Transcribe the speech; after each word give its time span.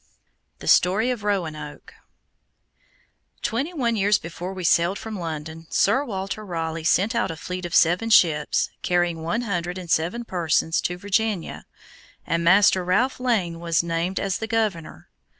THE 0.57 0.67
STORY 0.67 1.11
OF 1.11 1.23
ROANOKE 1.23 1.93
Twenty 3.43 3.71
one 3.71 3.95
years 3.95 4.17
before 4.17 4.51
we 4.51 4.63
sailed 4.63 4.97
from 4.97 5.19
London, 5.19 5.67
Sir 5.69 6.03
Walter 6.03 6.43
Raleigh 6.43 6.83
sent 6.83 7.13
out 7.13 7.29
a 7.29 7.35
fleet 7.35 7.67
of 7.67 7.75
seven 7.75 8.09
ships, 8.09 8.71
carrying 8.81 9.21
one 9.21 9.41
hundred 9.41 9.77
and 9.77 9.91
seven 9.91 10.25
persons, 10.25 10.81
to 10.81 10.97
Virginia, 10.97 11.67
and 12.25 12.43
Master 12.43 12.83
Ralph 12.83 13.19
Lane 13.19 13.59
was 13.59 13.83
named 13.83 14.19
as 14.19 14.39
the 14.39 14.47
governor. 14.47 15.07